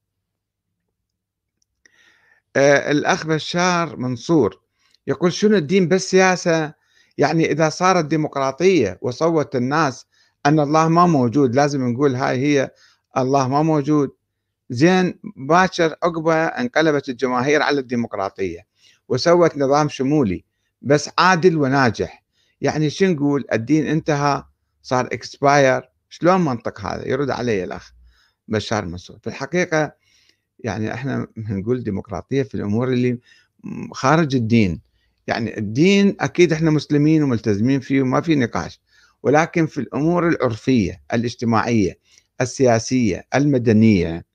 آه 2.56 2.92
الأخ 2.92 3.26
بشار 3.26 3.98
منصور 3.98 4.62
يقول 5.08 5.34
شنو 5.34 5.58
الدين 5.58 5.88
بس 5.88 6.02
سياسة؟ 6.12 6.74
يعني 7.22 7.52
إذا 7.52 7.70
صارت 7.70 8.06
ديمقراطية 8.06 9.00
وصوت 9.02 9.56
الناس 9.56 10.06
أن 10.46 10.60
الله 10.60 10.88
ما 10.88 11.06
موجود 11.06 11.56
لازم 11.56 11.88
نقول 11.88 12.16
هاي 12.16 12.38
هي 12.38 12.72
الله 13.18 13.48
ما 13.48 13.62
موجود. 13.62 14.12
زين 14.70 15.20
باكر 15.38 15.96
عقبة 16.04 16.36
انقلبت 16.46 17.10
الجماهير 17.10 17.62
على 17.62 17.80
الديمقراطية 17.80 18.60
وسوت 19.10 19.58
نظام 19.58 19.90
شمولي 19.90 20.44
بس 20.82 21.10
عادل 21.20 21.58
وناجح. 21.58 22.24
يعني 22.62 22.90
شو 22.90 23.06
نقول؟ 23.06 23.46
الدين 23.54 23.88
انتهى 23.88 24.44
صار 24.82 25.06
اكسباير 25.06 25.90
شلون 26.10 26.42
منطق 26.46 26.82
هذا؟ 26.82 27.08
يرد 27.08 27.30
علي 27.30 27.64
الأخ 27.64 27.94
بشار 28.48 28.86
مسعود 28.86 29.20
في 29.22 29.28
الحقيقة 29.28 29.94
يعني 30.60 30.94
إحنا 30.94 31.28
نقول 31.38 31.84
ديمقراطية 31.84 32.44
في 32.44 32.56
الأمور 32.56 32.88
اللي 32.90 33.20
خارج 33.94 34.36
الدين. 34.36 34.82
يعني 35.28 35.58
الدين 35.58 36.16
أكيد 36.20 36.54
إحنا 36.54 36.72
مسلمين 36.72 37.24
وملتزمين 37.24 37.80
فيه 37.80 38.02
وما 38.02 38.22
في 38.22 38.36
نقاش 38.36 38.82
ولكن 39.24 39.66
في 39.66 39.78
الأمور 39.78 40.28
العرفية 40.28 41.02
الاجتماعية 41.14 42.00
السياسية 42.42 43.24
المدنية 43.36 44.26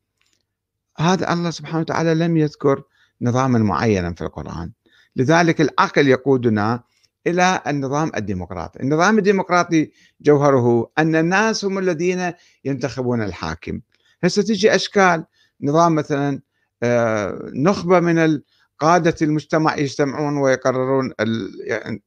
هذا 0.99 1.33
الله 1.33 1.51
سبحانه 1.51 1.81
وتعالى 1.81 2.15
لم 2.15 2.37
يذكر 2.37 2.83
نظاما 3.23 3.59
معينا 3.59 4.15
في 4.15 4.21
القرآن. 4.23 4.73
لذلك 5.17 5.61
العقل 5.61 6.09
يقودنا 6.09 6.83
إلى 7.27 7.61
النظام 7.67 8.11
الديمقراطي، 8.17 8.81
النظام 8.81 9.19
الديمقراطي 9.19 9.91
جوهره 10.21 10.91
أن 10.99 11.17
الناس 11.17 11.65
هم 11.65 11.79
الذين 11.79 12.33
ينتخبون 12.65 13.23
الحاكم، 13.23 13.81
هسه 14.25 14.43
تجي 14.43 14.75
أشكال 14.75 15.25
نظام 15.61 15.95
مثلا 15.95 16.41
آه، 16.83 17.51
نخبة 17.55 18.01
من 18.01 18.41
قادة 18.79 19.15
المجتمع 19.23 19.77
يجتمعون 19.77 20.37
ويقررون 20.37 21.13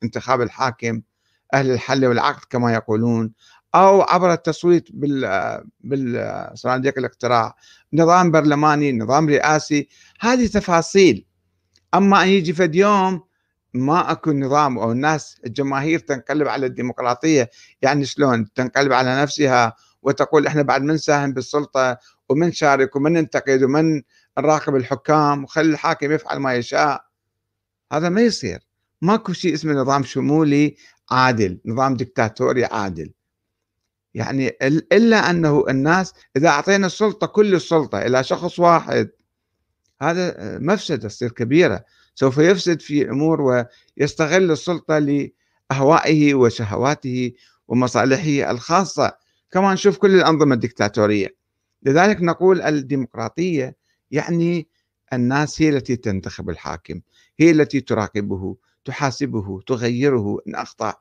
انتخاب 0.03 0.41
الحاكم 0.41 1.01
أهل 1.53 1.71
الحل 1.71 2.05
والعقد 2.05 2.45
كما 2.49 2.73
يقولون 2.73 3.31
أو 3.75 4.01
عبر 4.01 4.33
التصويت 4.33 4.87
بال 4.93 5.61
بالصناديق 5.79 6.97
الاقتراع. 6.97 7.55
نظام 7.93 8.31
برلماني 8.31 8.91
نظام 8.91 9.29
رئاسي 9.29 9.87
هذه 10.19 10.47
تفاصيل. 10.47 11.25
أما 11.93 12.23
أن 12.23 12.27
يجي 12.27 12.53
فد 12.53 12.75
يوم 12.75 13.21
ما 13.73 14.11
أكو 14.11 14.31
نظام 14.31 14.79
أو 14.79 14.91
الناس 14.91 15.41
الجماهير 15.45 15.99
تنقلب 15.99 16.47
على 16.47 16.65
الديمقراطية. 16.65 17.49
يعني 17.81 18.05
شلون؟ 18.05 18.53
تنقلب 18.53 18.93
على 18.93 19.21
نفسها 19.21 19.75
وتقول 20.01 20.47
إحنا 20.47 20.61
بعد 20.61 20.81
من 20.81 20.93
نساهم 20.93 21.33
بالسلطة 21.33 21.97
ومن 22.29 22.51
شارك 22.51 22.95
ومن 22.95 23.13
ننتقد 23.13 23.63
ومن 23.63 24.01
نراقب 24.41 24.75
الحكام 24.75 25.43
وخلي 25.43 25.71
الحاكم 25.71 26.11
يفعل 26.11 26.37
ما 26.39 26.55
يشاء. 26.55 27.05
هذا 27.91 28.09
ما 28.09 28.21
يصير. 28.21 28.59
ماكو 29.01 29.33
شيء 29.33 29.53
اسمه 29.53 29.73
نظام 29.73 30.03
شمولي 30.03 30.75
عادل 31.11 31.59
نظام 31.65 31.95
دكتاتوري 31.95 32.65
عادل. 32.65 33.11
يعني 34.13 34.57
إلا 34.91 35.29
أنه 35.29 35.65
الناس 35.69 36.13
إذا 36.35 36.49
أعطينا 36.49 36.87
السلطة 36.87 37.27
كل 37.27 37.55
السلطة 37.55 38.01
إلى 38.01 38.23
شخص 38.23 38.59
واحد. 38.59 39.09
هذا 40.01 40.35
مفسدة 40.59 41.07
تصير 41.07 41.31
كبيرة. 41.31 41.83
سوف 42.15 42.37
يفسد 42.37 42.81
في 42.81 43.09
أمور 43.09 43.65
ويستغل 43.97 44.51
السلطة 44.51 44.99
لأهوائه 44.99 46.33
وشهواته 46.33 47.31
ومصالحه 47.67 48.51
الخاصة. 48.51 49.11
كما 49.51 49.73
نشوف 49.73 49.97
كل 49.97 50.15
الأنظمة 50.15 50.53
الدكتاتورية. 50.55 51.35
لذلك 51.83 52.21
نقول 52.21 52.61
الديمقراطية 52.61 53.75
يعني 54.11 54.67
الناس 55.13 55.61
هي 55.61 55.69
التي 55.69 55.95
تنتخب 55.95 56.49
الحاكم 56.49 57.01
هي 57.39 57.51
التي 57.51 57.81
تراقبه 57.81 58.57
تحاسبه 58.85 59.61
تغيره 59.61 60.39
إن 60.47 60.55
أخطأ 60.55 60.93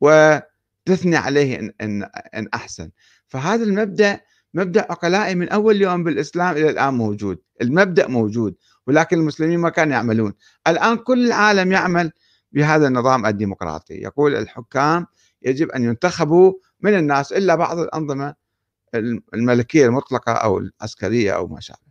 وتثني 0.00 1.16
عليه 1.16 1.58
ان 1.58 1.72
ان, 1.80 2.02
إن 2.34 2.48
أحسن. 2.54 2.90
فهذا 3.28 3.64
المبدأ 3.64 4.20
مبدأ 4.54 4.80
عقلائي 4.80 5.34
من 5.34 5.48
أول 5.48 5.82
يوم 5.82 6.04
بالإسلام 6.04 6.56
إلى 6.56 6.70
الآن 6.70 6.94
موجود. 6.94 7.38
المبدأ 7.62 8.08
موجود 8.08 8.54
ولكن 8.86 9.18
المسلمين 9.18 9.58
ما 9.58 9.68
كانوا 9.70 9.92
يعملون. 9.92 10.32
الآن 10.66 10.96
كل 10.96 11.26
العالم 11.26 11.72
يعمل 11.72 12.12
بهذا 12.52 12.86
النظام 12.88 13.26
الديمقراطي. 13.26 13.94
يقول 13.94 14.34
الحكام 14.34 15.06
يجب 15.42 15.70
أن 15.70 15.84
ينتخبوا 15.84 16.52
من 16.80 16.94
الناس 16.98 17.32
إلا 17.32 17.54
بعض 17.54 17.78
الأنظمة 17.78 18.34
الملكية 19.34 19.86
المطلقة 19.86 20.32
أو 20.32 20.58
العسكرية 20.58 21.32
أو 21.32 21.46
ما 21.48 21.60
شابه. 21.60 21.85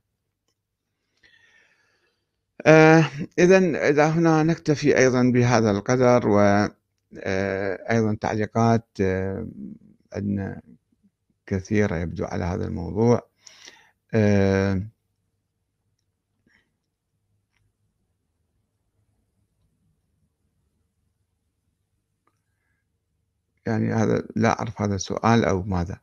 آه 2.66 3.06
إذا 3.40 3.58
إذا 3.90 4.08
هنا 4.08 4.44
نكتفي 4.44 4.98
أيضا 4.98 5.24
بهذا 5.24 5.72
القدر 5.72 6.28
وأيضا 6.28 6.72
آه 8.12 8.18
تعليقات 8.22 8.88
آه 9.02 9.48
عندنا 10.14 10.62
كثيرة 11.48 11.96
يبدو 11.98 12.26
على 12.26 12.46
هذا 12.46 12.66
الموضوع. 12.68 13.30
آه 14.14 14.82
يعني 23.68 23.94
هذا 23.94 24.24
لا 24.36 24.60
أعرف 24.60 24.82
هذا 24.82 24.96
السؤال 24.96 25.46
أو 25.46 25.64
ماذا. 25.64 26.00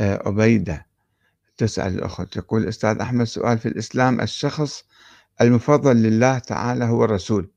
آه 0.00 0.22
عبيدة 0.28 0.86
تسأل 1.56 1.94
الأخت 1.94 2.34
تقول 2.38 2.68
أستاذ 2.68 2.98
أحمد 3.00 3.24
سؤال 3.26 3.58
في 3.58 3.68
الإسلام. 3.68 4.20
الشخص 4.20 4.84
المفضل 5.40 5.96
لله 5.96 6.38
تعالى 6.38 6.84
هو 6.84 7.04
الرسول. 7.04 7.50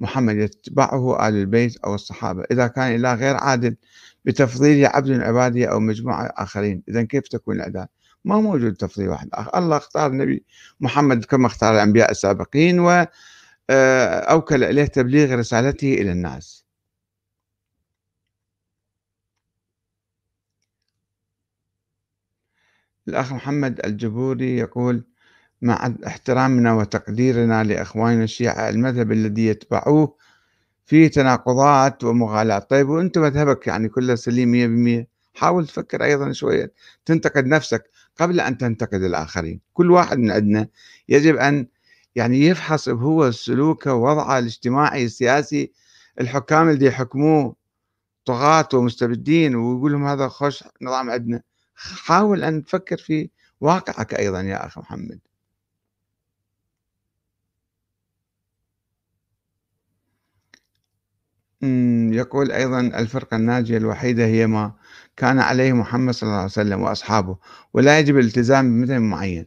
محمد 0.00 0.36
يتبعه 0.36 1.28
آل 1.28 1.34
البيت 1.34 1.76
أو 1.76 1.94
الصحابة. 1.94 2.44
إذا 2.50 2.66
كان 2.66 2.94
إله 2.94 3.14
غير 3.14 3.36
عادل 3.36 3.76
بتفضيل 4.24 4.86
عبد 4.86 5.10
عباده 5.10 5.66
أو 5.66 5.80
مجموعة 5.80 6.26
آخرين. 6.36 6.82
إذا 6.88 7.02
كيف 7.02 7.28
تكون 7.28 7.56
العدالة 7.56 7.88
ما 8.24 8.40
موجود 8.40 8.74
تفضيل 8.74 9.08
واحد. 9.08 9.28
آخر 9.32 9.58
الله 9.58 9.76
اختار 9.76 10.10
النبي 10.10 10.44
محمد 10.80 11.24
كما 11.24 11.46
اختار 11.46 11.74
الأنبياء 11.74 12.10
السابقين 12.10 12.78
وأوكل 12.80 14.64
إليه 14.64 14.84
تبليغ 14.86 15.34
رسالته 15.34 15.94
إلى 15.94 16.12
الناس. 16.12 16.66
الأخ 23.08 23.32
محمد 23.32 23.86
الجبوري 23.86 24.58
يقول 24.58 25.04
مع 25.62 25.92
احترامنا 26.06 26.74
وتقديرنا 26.74 27.64
لإخواننا 27.64 28.24
الشيعة 28.24 28.68
المذهب 28.68 29.12
الذي 29.12 29.46
يتبعوه 29.46 30.16
فيه 30.86 31.08
تناقضات 31.08 32.04
ومغالاة. 32.04 32.58
طيب 32.58 32.88
وأنت 32.88 33.18
مذهبك 33.18 33.66
يعني 33.66 33.88
كله 33.88 34.14
سليم 34.14 34.48
مية 34.50 34.66
بالمية. 34.66 35.08
حاول 35.34 35.66
تفكر 35.66 36.04
أيضا 36.04 36.32
شوية. 36.32 36.72
تنتقد 37.04 37.46
نفسك 37.46 37.90
قبل 38.20 38.40
أن 38.40 38.58
تنتقد 38.58 39.02
الآخرين. 39.02 39.60
كل 39.74 39.90
واحد 39.90 40.18
من 40.18 40.30
عندنا 40.30 40.68
يجب 41.08 41.36
أن 41.36 41.66
يعني 42.16 42.46
يفحص 42.46 42.88
هو 42.88 43.30
سلوكه 43.30 43.94
ووضعه 43.94 44.38
الاجتماعي 44.38 45.04
السياسي. 45.04 45.72
الحكام 46.20 46.68
اللي 46.68 46.86
يحكموه 46.86 47.56
طغاة 48.24 48.68
ومستبدين 48.74 49.56
ويقول 49.56 49.92
لهم 49.92 50.06
هذا 50.06 50.28
خوش 50.28 50.64
نظام 50.82 51.10
عندنا. 51.10 51.42
حاول 51.74 52.44
أن 52.44 52.64
تفكر 52.64 52.96
في 52.96 53.30
واقعك 53.60 54.14
أيضا 54.14 54.40
يا 54.40 54.66
أخي 54.66 54.80
محمد. 54.80 55.18
يقول 62.16 62.52
أيضا 62.52 62.80
الفرقة 62.80 63.36
الناجية 63.36 63.76
الوحيدة 63.76 64.24
هي 64.26 64.46
ما 64.46 64.72
كان 65.16 65.38
عليه 65.38 65.72
محمد 65.72 66.14
صلى 66.14 66.26
الله 66.26 66.36
عليه 66.36 66.50
وسلم 66.50 66.82
وأصحابه 66.82 67.36
ولا 67.74 67.98
يجب 67.98 68.18
الالتزام 68.18 68.68
بمثل 68.80 68.98
معين. 68.98 69.46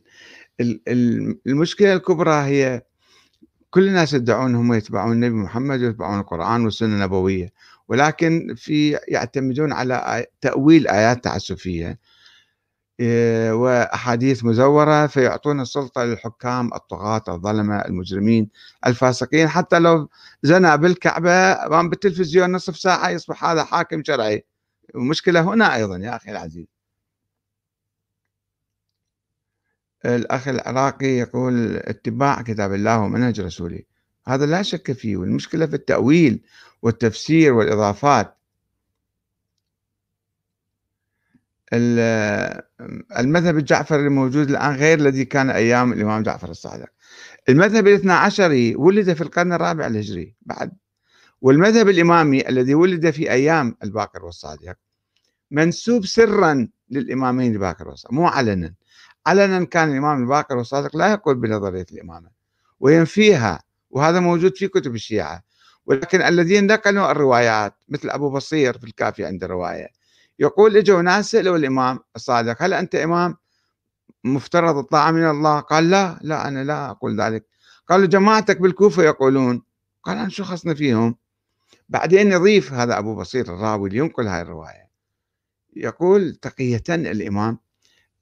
المشكلة 1.48 1.94
الكبرى 1.94 2.34
هي 2.44 2.82
كل 3.70 3.88
الناس 3.88 4.14
يدعون 4.14 4.56
هم 4.56 4.74
يتبعون 4.74 5.12
النبي 5.12 5.36
محمد 5.36 5.82
ويتبعون 5.82 6.20
القرآن 6.20 6.66
والسنة 6.66 6.94
النبوية 6.96 7.54
ولكن 7.88 8.54
في 8.58 9.00
يعتمدون 9.08 9.74
على 9.74 10.26
تأويل 10.42 10.88
آيات 10.88 11.24
تعسفية. 11.24 12.00
وأحاديث 13.52 14.44
مزورة 14.44 15.08
فيعطون 15.08 15.62
السلطة 15.62 16.04
للحكام 16.04 16.74
الطغاة 16.74 17.24
الظلمة 17.28 17.80
المجرمين 17.80 18.50
الفاسقين. 18.88 19.48
حتى 19.48 19.80
لو 19.80 20.10
زنى 20.44 20.78
بالكعبة 20.78 21.32
أمام 21.32 21.90
بالتلفزيون 21.90 22.52
نصف 22.52 22.78
ساعة 22.78 23.10
يصبح 23.10 23.46
هذا 23.46 23.64
حاكم 23.64 24.04
شرعي. 24.04 24.46
المشكلة 24.96 25.42
هنا 25.42 25.76
أيضا 25.76 25.98
يا 25.98 26.16
أخي 26.16 26.32
العزيز. 26.32 26.66
الأخ 30.06 30.48
العراقي 30.48 31.08
يقول 31.08 31.76
اتباع 31.76 32.42
كتاب 32.42 32.74
الله 32.74 33.00
ومنهج 33.00 33.42
رسوله. 33.42 33.80
هذا 34.28 34.46
لا 34.46 34.62
شك 34.62 34.92
فيه. 34.92 35.18
والمشكلة 35.18 35.66
في 35.66 35.76
التأويل 35.76 36.44
والتفسير 36.82 37.54
والإضافات. 37.54 38.39
المذهب 41.74 43.58
الجعفري 43.58 44.08
الموجود 44.08 44.50
الآن 44.50 44.76
غير 44.76 45.00
الذي 45.00 45.26
كان 45.26 45.50
أيام 45.50 45.94
الإمام 45.94 46.24
جعفر 46.24 46.50
الصادق. 46.50 46.88
المذهب 47.50 47.88
الاثنى 47.88 48.12
عشري 48.12 48.76
ولد 48.76 49.14
في 49.14 49.22
القرن 49.22 49.54
الرابع 49.54 49.88
الهجري 49.88 50.36
بعد. 50.42 50.72
والمذهب 51.42 51.90
الإمامي 51.90 52.50
الذي 52.50 52.76
ولد 52.76 53.10
في 53.10 53.32
أيام 53.32 53.76
الباقر 53.84 54.26
والصادق. 54.26 54.76
منسوب 55.52 56.06
سرا 56.06 56.68
للإمامين 56.90 57.54
الباقر 57.54 57.88
والصادق 57.88 58.14
مو 58.14 58.28
علنا. 58.28 58.74
علنا 59.28 59.66
كان 59.66 59.92
الإمام 59.92 60.22
الباقر 60.22 60.58
والصادق 60.58 60.96
لا 60.96 61.12
يقول 61.12 61.36
بنظرية 61.36 61.86
الإمامة 61.92 62.30
وينفيها 62.80 63.64
وهذا 63.90 64.20
موجود 64.20 64.58
في 64.58 64.68
كتب 64.68 64.96
الشيعة. 64.96 65.44
ولكن 65.86 66.22
الذين 66.22 66.68
نقلوا 66.68 67.12
الروايات 67.12 67.74
مثل 67.90 68.10
أبو 68.10 68.30
بصير 68.30 68.78
في 68.78 68.84
الكافي 68.84 69.26
عنده 69.26 69.48
رواية 69.48 69.99
يقول 70.40 70.78
اجوا 70.78 71.02
ناس 71.02 71.32
سألوا 71.32 71.58
الإمام 71.58 72.00
الصادق 72.16 72.64
هل 72.64 72.74
أنت 72.74 72.96
إمام 72.96 73.36
مفترض 74.24 74.78
الطاعة 74.78 75.12
من 75.12 75.30
الله؟ 75.30 75.60
قال 75.60 75.90
لا 75.90 76.20
لا 76.22 76.48
أنا 76.48 76.64
لا 76.64 76.90
أقول 76.90 77.22
ذلك. 77.22 77.46
قالوا 77.88 78.08
جماعتك 78.08 78.62
بالكوفة 78.62 79.04
يقولون. 79.04 79.62
قال 80.04 80.18
أنا 80.18 80.30
شو 80.30 80.44
خصني 80.44 80.76
فيهم؟ 80.76 81.16
بعدين 81.90 82.32
يضيف 82.32 82.74
هذا 82.74 82.98
أبو 82.98 83.16
بصير 83.16 83.54
الراوي 83.54 83.90
لينقل 83.90 84.28
هاي 84.28 84.42
الرواية 84.42 84.90
يقول 85.76 86.36
تقية 86.36 86.84
الإمام 86.90 87.60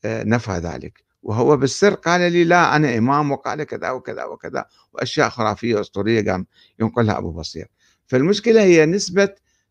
آه، 0.06 0.23
نفى 0.23 0.51
ذلك 0.51 1.03
وهو 1.23 1.58
بالسر 1.58 1.93
قال 1.93 2.32
لي 2.32 2.43
لا 2.43 2.75
أنا 2.75 2.97
إمام 2.97 3.32
وقال 3.32 3.63
كذا 3.63 3.89
وكذا 3.89 4.23
وكذا 4.23 4.65
وأشياء 4.93 5.30
خرافية 5.30 5.82
أسطورية 5.82 6.32
قام 6.32 6.45
ينقلها 6.80 7.17
أبو 7.17 7.32
بصير. 7.32 7.67
فالمشكلة 8.08 8.62
هي 8.62 8.86
نسبة 8.86 9.30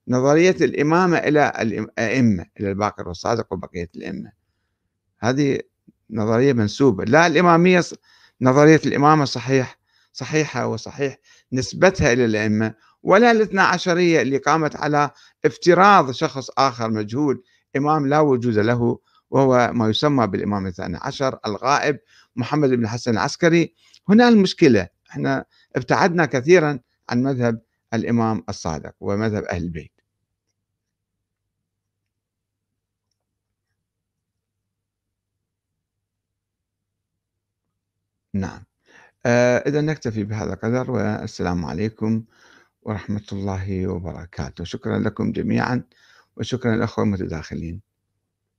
نظرية 0.08 0.56
الإمامة 0.60 1.18
إلى 1.18 1.52
الأئمة 1.60 2.46
إلى 2.60 2.68
الباقر 2.70 3.08
والصادق 3.08 3.52
وبقية 3.52 3.90
الأئمة. 3.96 4.32
هذه 5.18 5.60
نظرية 6.10 6.52
منسوبة. 6.52 7.04
لا 7.04 7.26
الإمامية 7.26 7.82
نظرية 8.40 8.80
الإمامة 8.86 9.24
صحيح 9.24 9.78
صحيحة 10.12 10.66
وصحيح 10.66 11.16
نسبتها 11.52 12.12
إلى 12.12 12.24
الأئمة 12.24 12.74
ولا 13.02 13.30
الاثنا 13.30 13.62
عشرية 13.62 14.22
اللي 14.22 14.38
قامت 14.38 14.76
على 14.76 15.10
افتراض 15.44 16.10
شخص 16.10 16.50
آخر 16.58 16.90
مجهول 16.90 17.42
إمام 17.76 18.06
لا 18.06 18.20
وجود 18.20 18.58
له 18.58 18.98
وهو 19.30 19.70
ما 19.74 19.88
يسمى 19.88 20.26
بالإمام 20.26 20.66
الثاني 20.66 20.98
عشر 21.02 21.38
الغائب 21.46 21.98
محمد 22.36 22.68
بن 22.70 22.84
الحسن 22.84 23.10
العسكري. 23.10 23.74
هنا 24.08 24.28
المشكلة 24.28 24.88
إحنا 25.10 25.44
ابتعدنا 25.76 26.26
كثيرا 26.26 26.78
عن 27.10 27.22
مذهب 27.22 27.60
الإمام 27.94 28.44
الصادق 28.48 28.94
ومذهب 29.00 29.44
أهل 29.44 29.62
البيت. 29.62 29.95
نعم. 38.40 38.64
آه 39.26 39.58
إذا 39.58 39.80
نكتفي 39.80 40.24
بهذا 40.24 40.54
القدر 40.54 40.90
والسلام 40.90 41.64
عليكم 41.64 42.24
ورحمة 42.82 43.26
الله 43.32 43.86
وبركاته. 43.86 44.64
شكرا 44.64 44.98
لكم 44.98 45.32
جميعا 45.32 45.84
وشكرا 46.36 46.76
للأخوة 46.76 47.04
المتداخلين. 47.04 47.85